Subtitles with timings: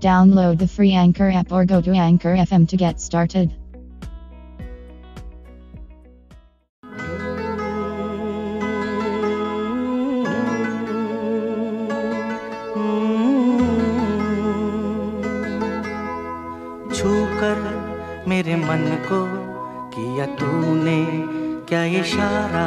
[0.00, 3.54] Download the free Anchor app or go to Anchor FM to get started.
[16.96, 17.10] छू
[17.40, 17.58] कर
[18.28, 19.18] मेरे मन को
[19.94, 21.00] किया तूने
[21.68, 22.66] क्या इशारा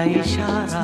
[0.00, 0.82] क्या इशारा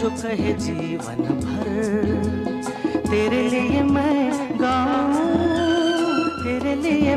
[0.00, 1.66] जो कहे जीवन भर
[3.10, 4.30] तेरे लिए मैं
[4.60, 5.19] गाऊं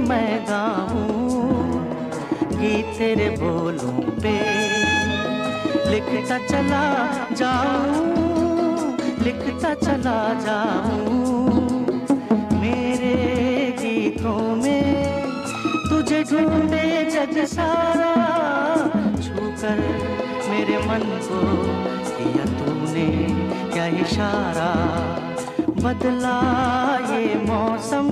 [0.08, 1.52] मैं गाऊं।
[2.54, 4.34] गीत तेरे बोलों पे
[5.90, 6.84] लिखता चला
[7.32, 11.12] जाऊँ, लिखता चला जाऊँ।
[12.62, 13.16] मेरे
[13.80, 14.86] गीतों में
[15.90, 18.14] तुझे ढूंढे जग सारा
[19.18, 19.80] छू कर
[20.50, 21.42] मेरे मन को
[22.10, 23.08] किया तूने
[23.74, 24.72] क्या इशारा।
[25.84, 26.38] बदला
[27.10, 28.10] ये मौसम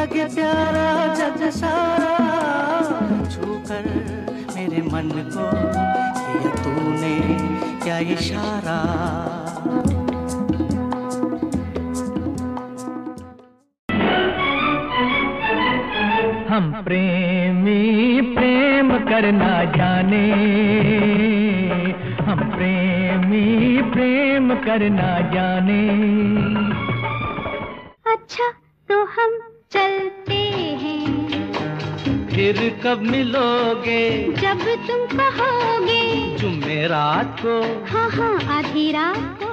[0.00, 2.12] लगे प्यारा जग सारा।
[3.32, 3.88] छू कर
[4.54, 5.48] मेरे मन को
[6.18, 7.16] किया तूने
[7.82, 8.78] क्या इशारा?
[16.48, 17.84] हम प्रेमी
[18.30, 20.24] प्रेम करना जाने।
[22.24, 23.46] हम प्रेमी
[23.92, 25.82] प्रेम करना जाने।
[28.14, 28.50] अच्छा
[28.88, 29.38] तो हम
[29.70, 30.34] चलते
[30.82, 34.32] हैं। फिर कब मिलोगे?
[34.32, 39.49] जब तुम कहोगे। जुम्मेरात को। हाँ हाँ आधी रात को।